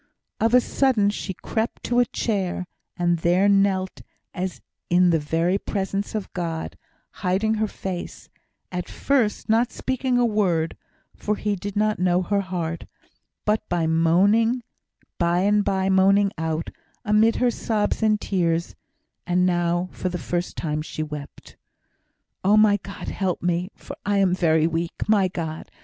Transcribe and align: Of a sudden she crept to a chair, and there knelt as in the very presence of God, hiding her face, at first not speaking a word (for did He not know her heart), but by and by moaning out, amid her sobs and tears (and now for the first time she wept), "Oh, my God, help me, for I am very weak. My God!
Of 0.39 0.55
a 0.55 0.61
sudden 0.61 1.11
she 1.11 1.31
crept 1.35 1.83
to 1.83 1.99
a 1.99 2.05
chair, 2.07 2.65
and 2.97 3.19
there 3.19 3.47
knelt 3.47 4.01
as 4.33 4.59
in 4.89 5.11
the 5.11 5.19
very 5.19 5.59
presence 5.59 6.15
of 6.15 6.33
God, 6.33 6.75
hiding 7.21 7.53
her 7.61 7.67
face, 7.67 8.27
at 8.71 8.89
first 8.89 9.47
not 9.47 9.71
speaking 9.71 10.17
a 10.17 10.25
word 10.25 10.75
(for 11.15 11.35
did 11.35 11.63
He 11.63 11.73
not 11.75 11.99
know 11.99 12.23
her 12.23 12.41
heart), 12.41 12.87
but 13.45 13.61
by 13.69 13.83
and 13.83 15.63
by 15.65 15.89
moaning 15.89 16.31
out, 16.35 16.71
amid 17.05 17.35
her 17.35 17.51
sobs 17.51 18.01
and 18.01 18.19
tears 18.19 18.73
(and 19.27 19.45
now 19.45 19.89
for 19.91 20.09
the 20.09 20.17
first 20.17 20.57
time 20.57 20.81
she 20.81 21.03
wept), 21.03 21.57
"Oh, 22.43 22.57
my 22.57 22.77
God, 22.77 23.09
help 23.09 23.43
me, 23.43 23.69
for 23.75 23.95
I 24.03 24.17
am 24.17 24.33
very 24.33 24.65
weak. 24.65 25.07
My 25.07 25.27
God! 25.27 25.69